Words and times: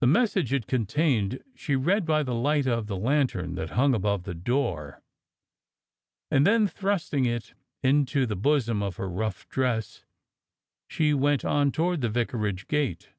The 0.00 0.06
message 0.06 0.54
it 0.54 0.66
contained 0.66 1.44
she 1.54 1.76
read 1.76 2.06
by 2.06 2.22
the 2.22 2.34
light 2.34 2.66
of 2.66 2.86
the 2.86 2.96
lan 2.96 3.26
tern 3.26 3.56
that 3.56 3.72
hung 3.76 3.92
above 3.92 4.22
the 4.22 4.32
door, 4.32 5.02
and 6.30 6.46
then, 6.46 6.66
thrusting 6.66 7.26
it 7.26 7.52
into 7.82 8.24
the 8.24 8.36
bosom 8.36 8.82
of 8.82 8.96
her 8.96 9.06
rough 9.10 9.46
dress, 9.50 10.06
she 10.88 11.12
went 11.12 11.44
on 11.44 11.72
toward 11.72 12.00
the 12.00 12.08
vicarage 12.08 12.68
gate. 12.68 13.10